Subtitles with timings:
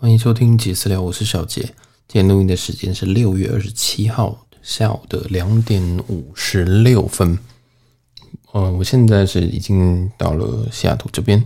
[0.00, 1.60] 欢迎收听杰私聊，我是小杰。
[2.06, 7.36] 今天录音的时间是六月二十七号下午的两点五十六分。
[8.52, 11.44] 呃，我现在是已经到了西雅图这边，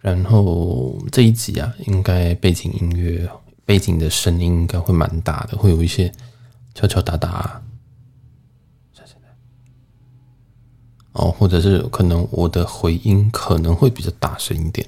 [0.00, 3.30] 然后这一集啊，应该背景音乐、
[3.64, 6.12] 背景的声音应该会蛮大的，会有一些
[6.74, 7.62] 敲敲打打。
[11.12, 14.84] 哦，或者是可能我的回音可能会比较大声一点，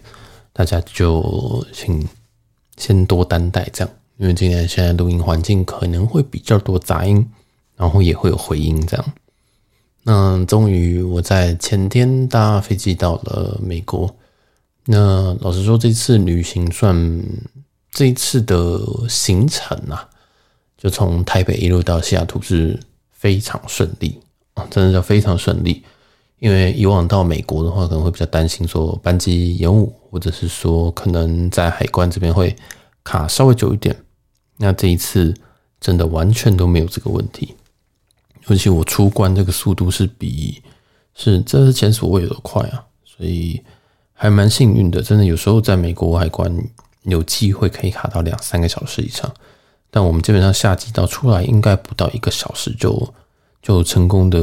[0.52, 2.04] 大家就请
[2.82, 7.24] 先多担待这样，因为今天现在录音环境可能会比较多杂音，
[7.76, 9.12] 然后也会有回音这样。
[10.02, 14.12] 那终于我在前天搭飞机到了美国。
[14.86, 17.22] 那老实说，这次旅行算
[17.92, 20.08] 这一次的行程啊，
[20.76, 22.76] 就从台北一路到西雅图是
[23.12, 24.18] 非常顺利
[24.54, 25.84] 啊，真的叫非常顺利。
[26.42, 32.56] 因为以往到美国的话，可能会比较担心说班机延误，或者是说可能在海关这边会
[33.04, 33.96] 卡稍微久一点。
[34.56, 35.32] 那这一次
[35.80, 37.54] 真的完全都没有这个问题，
[38.48, 40.60] 尤其我出关这个速度是比
[41.14, 43.62] 是这是前所未有的快啊，所以
[44.12, 45.00] 还蛮幸运的。
[45.00, 46.52] 真的有时候在美国海关
[47.04, 49.32] 有机会可以卡到两三个小时以上，
[49.92, 53.14] 但我们基本上下机到出来应该不到一个小时就
[53.62, 54.40] 就成功的。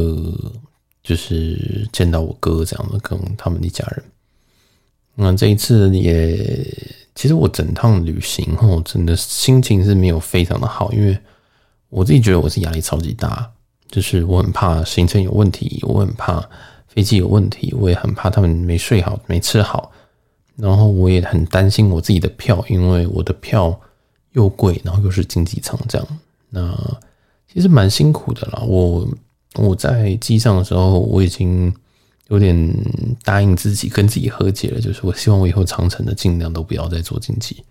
[1.10, 4.04] 就是见到我哥这样的，跟他们一家人。
[5.16, 6.38] 那这一次也，
[7.16, 11.18] 其实我整趟旅行后，真的心情是没有非常的好，因为
[11.90, 13.52] 我自己觉得我是压力超级大，
[13.88, 16.48] 就是我很怕行程有问题，我很怕
[16.88, 19.92] 飞机有问题，我也很怕他们没睡好、没吃好，
[20.58, 23.82] 然后我也很担心我自己的票，因为我的票
[24.34, 26.08] 又贵，然后又是经济舱这样，
[26.52, 26.72] 那
[27.52, 29.08] 其实蛮辛苦的啦，我。
[29.56, 31.74] 我在机上的时候，我已经
[32.28, 32.72] 有点
[33.24, 34.80] 答应自己，跟自己和解了。
[34.80, 37.64] 就是我希望我以后长程的尽量都不要再坐经济，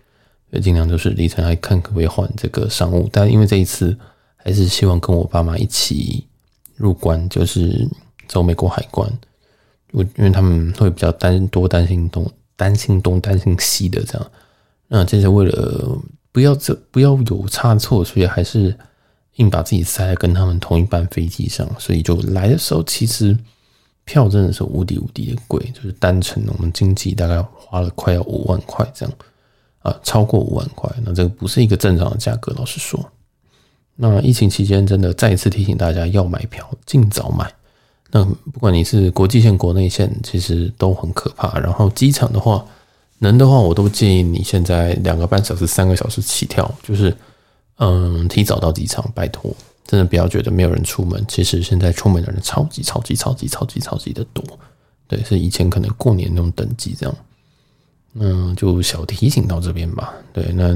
[0.61, 3.07] 尽量就是里程还看可不可以换这个商务。
[3.13, 3.97] 但因为这一次
[4.35, 6.27] 还是希望跟我爸妈一起
[6.75, 7.87] 入关，就是
[8.27, 9.09] 走美国海关。
[9.91, 14.31] 我因为他们会比较担多担心东担心东担心西的这样，
[14.89, 15.97] 那这是为了
[16.33, 18.75] 不要这不要有差错，所以还是。
[19.39, 23.35] 硬把自己塞在跟他们同一班飞机上，所以就来的时候，其实
[24.03, 29.15] 票真的是无敌无敌的贵，就是单程我们经济大概花了快要五万块这样
[29.79, 32.99] 啊，超过五万块，那这个不是一个正常的价格，老实说。
[33.95, 37.49] 那疫情期间，真的再一次提醒大家要买票，尽早买。
[38.11, 41.57] 那不管你是国际线、国内线，其实都很可怕。
[41.59, 42.65] 然后机场的话，
[43.19, 47.15] 能的话，我都建议你现在两个半小时、三个小时起跳，就是。
[47.79, 49.53] 嗯，提早到机场，拜托，
[49.85, 51.23] 真的不要觉得没有人出门。
[51.27, 54.43] 其实现在出门的人超级超级超级超级超级的多，
[55.07, 57.15] 对，是以前可能过年那种等级这样。
[58.13, 60.13] 嗯，就小提醒到这边吧。
[60.33, 60.73] 对，那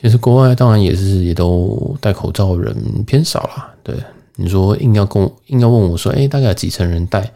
[0.00, 3.74] 其实国外当然也是也都戴口罩人偏少啦。
[3.82, 3.96] 对，
[4.36, 7.32] 你说硬要跟我硬要问我说，哎，大概几成人戴？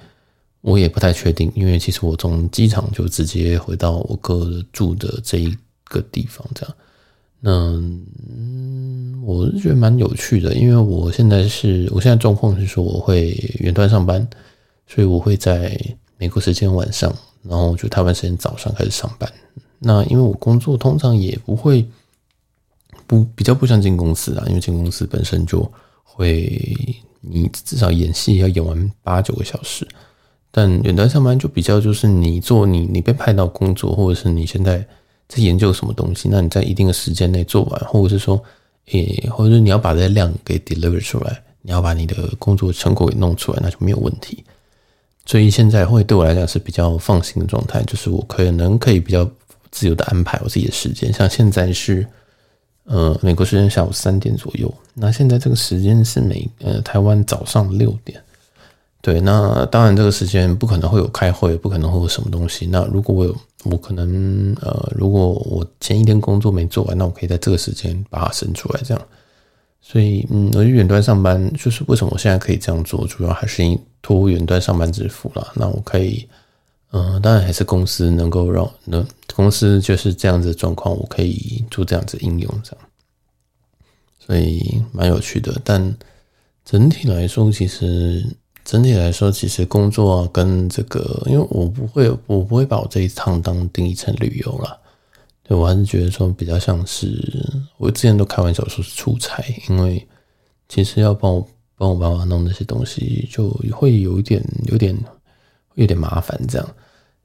[0.60, 6.75] 我也不太确定，因为其实我从机场就直接回到我哥住的这一个地方，这样。
[7.42, 7.50] 那
[8.28, 13.30] 嗯，我是觉得蛮有趣的，因为我现在是，我现在状况是说我会
[13.60, 14.28] 远端上班，
[14.86, 15.74] 所以我会在
[16.18, 17.10] 美国时间晚上，
[17.42, 19.26] 然后就台湾时间早上开始上班。
[19.78, 21.86] 那因为我工作通常也不会
[23.06, 25.66] 不比较不像进公司啊，因为进公司本身就
[26.04, 26.62] 会
[27.22, 29.88] 你至少演戏要演完八九个小时，
[30.50, 34.86] 但远端上班就比较就是你做你你被派到工作，或者是你现在。
[35.30, 36.28] 在研究什么东西？
[36.28, 38.42] 那你在一定的时间内做完，或者是说，
[38.91, 44.44] 诶、或者是你要把这些量给 deliver 出来，你要把你的工作成果给弄出来，那就没有问题。
[45.24, 49.24] 所以现在会对我来讲是比较放心的状态，就是我可能可以比较
[49.70, 51.12] 自由的安排我自己的时间。
[51.12, 52.04] 像现在是，
[52.84, 58.20] 呃，美国时间下午三点左右，那现在这个时间是美呃台湾早上六点。
[59.02, 62.66] 对，那当然这个时间不可能会有开会，不可能会有什么东西。
[62.66, 63.34] 那如果我有，
[63.65, 69.07] 我可能呃，如果我前一天工作没做完，那我可以在这个时间把它生出来，这样。
[69.83, 75.53] 所以，嗯，我远端上班就是为什么我现在可以这样做，主要还是因托远端上班之福啦。
[75.54, 76.27] 那我可以，
[76.92, 79.04] 嗯、当然还是公司能够让那
[79.34, 82.86] 公司就是这样子的状况，我可以做这样子应用这样。
[84.18, 85.95] 所以蛮有趣的，但
[86.65, 88.24] 整体来说，其实。
[88.70, 94.78] 整体来说，其实工作跟这个，因为我不会，我不会把我这一趟当定义成旅游啦。
[95.42, 97.20] 对，我还是觉得说比较像是，
[97.78, 100.06] 我之前都开玩笑说是出差，因为
[100.68, 104.96] 其实要帮我帮我爸妈弄那些东西，就会有一点有点
[105.74, 106.74] 有点麻烦这样。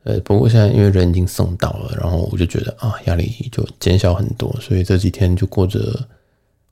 [0.01, 5.95] 呃，不过现在因为人已经送到了，然后我就觉得啊，压力就减小很多，所以这几天就过着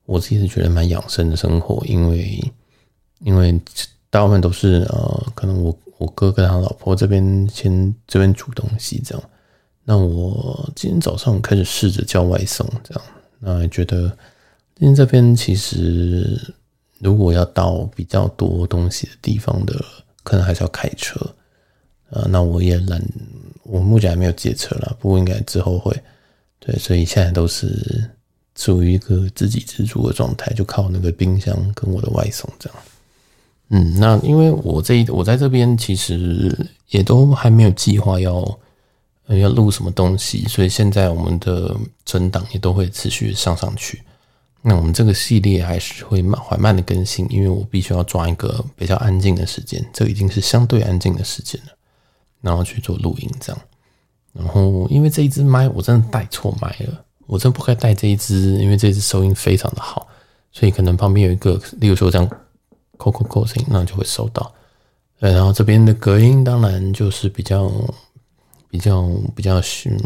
[0.04, 2.52] 我自己是觉得蛮养生的生活，因为
[3.20, 3.56] 因为
[4.14, 9.30] 大部分都是呃，可能我我哥跟他老婆这边先这边煮东西这样，
[9.82, 13.04] 那我今天早上开始试着叫外送这样，
[13.40, 14.06] 那觉得
[14.76, 16.54] 今天这边其实
[17.00, 19.84] 如果要到比较多东西的地方的，
[20.22, 21.20] 可能还是要开车。
[22.10, 23.02] 啊，那我也懒，
[23.64, 25.92] 我目前还没有借车啦，不过应该之后会。
[26.60, 28.08] 对，所以现在都是
[28.54, 32.78] 处于一个自给自足的状态，就靠那个冰箱跟我的外送这样。
[33.70, 36.56] 嗯，那因为我这一我在这边其实
[36.88, 38.58] 也都还没有计划要
[39.28, 41.74] 要录什么东西，所以现在我们的
[42.04, 44.02] 存档也都会持续上上去。
[44.62, 51.72] 那我们这个系列还是会慢缓慢的更新，因为我必须要抓一个比较安静的时间，这已经是相对安静的时间了。
[52.40, 53.62] 然后去做录音，这样。
[54.34, 60.06] 然后因为这一支麦我真的带错麦了，我真不该带这一支，因为这一支收音非常的好，
[60.52, 62.30] 所以可能旁边有一个，例如说这样，
[62.96, 64.52] 扣扣扣声音，那就会收到。
[65.18, 67.70] 对，然后这边的隔音当然就是比较
[68.70, 69.98] 比较比较嗯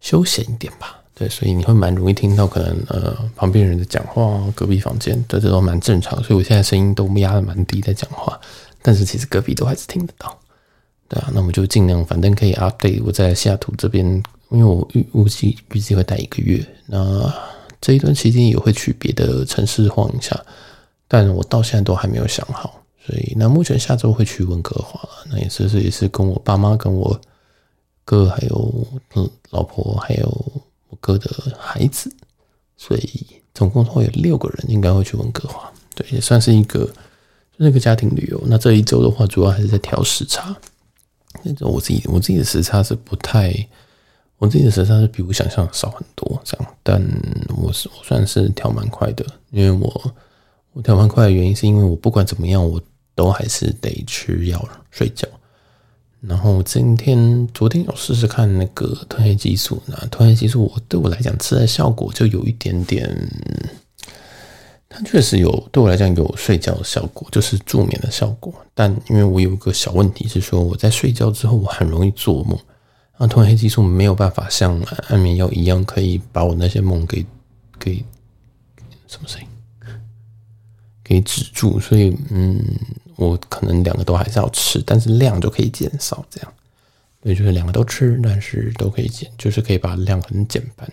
[0.00, 1.00] 休闲一点吧。
[1.14, 6.22] 对，所以你会蛮容易听到可能呃旁边人的讲话，隔壁房间的这都蛮正常。
[6.22, 8.38] 所以我现在声音都压的蛮低在讲话。
[8.80, 10.38] 但是其实隔壁都还是听得到，
[11.08, 13.02] 对啊，那我们就尽量，反正可以 update。
[13.04, 14.06] 我在西雅图这边，
[14.50, 17.34] 因为我预预计预计会待一个月，那
[17.80, 20.40] 这一段期间也会去别的城市晃一下，
[21.08, 22.80] 但我到现在都还没有想好。
[23.04, 25.00] 所以那目前下周会去温哥华，
[25.30, 27.18] 那也是也是跟我爸妈、跟我
[28.04, 30.28] 哥还有嗯老婆还有
[30.88, 31.28] 我哥的
[31.58, 32.14] 孩子，
[32.76, 36.92] 所以总共会有六个人应该会去温哥华，对，也算是一个就。
[37.60, 40.56] 那个家庭旅游，那这一周的话，主要还是在调时差。
[41.42, 43.52] 那我自己我自己的时差是不太，
[44.36, 46.74] 我自己的时差是比我想象少很多这样。
[46.84, 47.02] 但
[47.56, 50.14] 我是我算是调蛮快的，因为我
[50.78, 52.80] 我调蛮快的原因是因为我不管怎么样，我
[53.16, 55.26] 都还是得吃药睡觉。
[56.20, 63.12] 然后今天昨天有试试看那个褪黑激素，那褪黑激素我对我来讲吃的效果就有一点点。
[64.88, 68.54] 它确实有对我来讲有睡觉的效果，就是助眠的效果。
[68.72, 72.56] 但因为我有一个小问题是说，我在睡觉之后我很容易做梦，
[73.16, 77.26] 啊，褪黑激素没有办法像安眠药一样可以把我那些梦给
[77.80, 77.96] 给
[79.08, 79.48] 什么声音
[81.08, 82.62] 给止住，所以嗯，
[83.16, 86.52] 我可能两个都还是要吃，但是量就可以减少，这样。
[87.20, 90.86] 对，就是两个都吃，但是都可以减，就是可以把量很减半。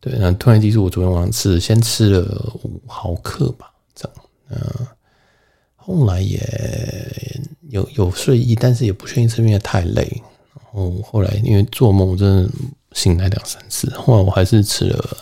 [0.00, 4.16] 对，那褪黑激素我昨天晚上吃，先吃了五毫克吧，这样，
[4.50, 4.86] 嗯，
[5.76, 6.38] 后来也
[7.70, 10.22] 有有睡意，但是也不确定是因为太累，
[10.54, 12.50] 然后后来因为做梦真的
[12.92, 15.16] 醒来两三次，后来我还是吃了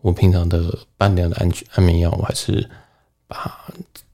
[0.00, 2.66] 我平常的半量的安安眠药，我还是
[3.28, 3.64] 把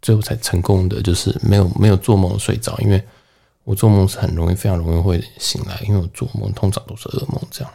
[0.03, 3.03] 最后才成功的就是没有没有做梦睡着，因为
[3.65, 7.73] 我做梦是很容易非常容易会醒来，因为我做梦通常都是噩梦这样。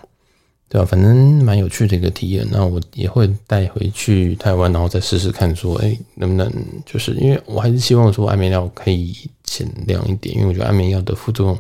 [0.71, 0.85] 对吧？
[0.85, 2.47] 反正蛮有趣的一个体验。
[2.51, 6.47] 那我也会带回去台湾，然后再试试看，说，哎，能不能
[6.85, 11.59] 就是因为我还是希望说安眠药可以减量一点，因为我觉得安眠药的副作用，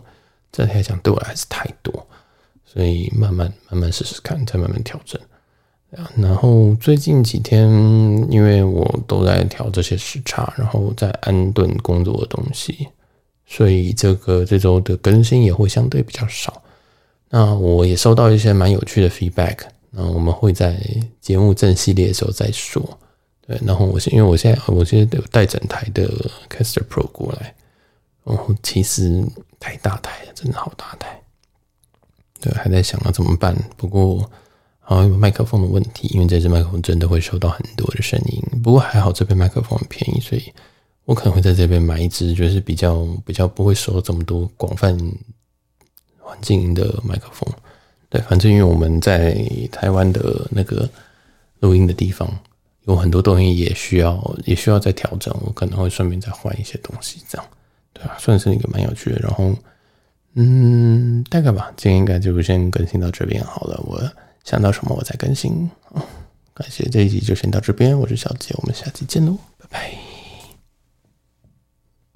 [0.51, 2.05] 这来讲对我还是太多，
[2.67, 5.19] 所以慢慢慢慢试试看，再慢慢调整。
[6.15, 7.67] 然后最近几天，
[8.31, 12.87] 因为我都在调这些时差，然后在安顿工作的东西，
[13.47, 16.61] 所以这个这周的更新也会相对比较少。
[17.29, 19.57] 那我也收到一些蛮有趣的 feedback，
[19.89, 20.79] 那我们会在
[21.19, 22.97] 节目正系列的时候再说。
[23.47, 26.07] 对，然后我现因为我现在我现在有带整台的
[26.49, 27.55] Caster Pro 过来，
[28.23, 29.23] 然后其实
[29.59, 31.19] 太大台了，真的好大台。
[32.39, 33.55] 对，还在想要怎么办。
[33.75, 34.29] 不过
[34.89, 38.41] 好像麦克风的问题，因为这支麦克风真的会收到很多的声音。
[38.63, 40.43] 不过还好这边麦克风很便宜，所以
[41.05, 44.97] 我可能会在这边买一支，就是比较比较不会收这么多广泛。
[46.21, 47.51] 环境的麦克风，
[48.07, 49.33] 对，反正因为我们在
[49.71, 50.87] 台湾的那个
[51.59, 52.29] 录音的地方
[52.83, 57.47] 有很多东西也需要也需要再调整，我可能会顺便再换一些东西，这样，
[57.93, 59.17] 对啊，算是一个蛮有趣的。
[59.17, 59.51] 然后，
[60.35, 63.83] 嗯，大概吧，今天应该就先更新到这边好了。
[63.87, 63.99] 我
[64.49, 65.69] 想到什么我再更新。
[66.55, 70.18] 感谢这一集就先到这边，我是小杰，我们下期见喽，拜拜。